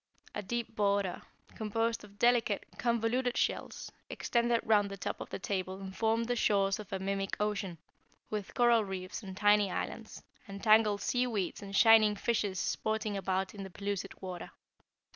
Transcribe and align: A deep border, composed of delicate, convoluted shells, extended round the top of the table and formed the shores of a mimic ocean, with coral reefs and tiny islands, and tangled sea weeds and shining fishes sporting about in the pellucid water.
A 0.33 0.41
deep 0.41 0.75
border, 0.75 1.21
composed 1.53 2.03
of 2.03 2.17
delicate, 2.17 2.65
convoluted 2.79 3.37
shells, 3.37 3.91
extended 4.09 4.59
round 4.63 4.89
the 4.89 4.97
top 4.97 5.21
of 5.21 5.29
the 5.29 5.37
table 5.37 5.79
and 5.79 5.95
formed 5.95 6.25
the 6.27 6.35
shores 6.35 6.79
of 6.79 6.91
a 6.91 6.97
mimic 6.97 7.39
ocean, 7.39 7.77
with 8.31 8.55
coral 8.55 8.83
reefs 8.83 9.21
and 9.21 9.37
tiny 9.37 9.69
islands, 9.69 10.23
and 10.47 10.63
tangled 10.63 11.01
sea 11.01 11.27
weeds 11.27 11.61
and 11.61 11.75
shining 11.75 12.15
fishes 12.15 12.59
sporting 12.59 13.15
about 13.15 13.53
in 13.53 13.61
the 13.61 13.69
pellucid 13.69 14.19
water. 14.23 14.49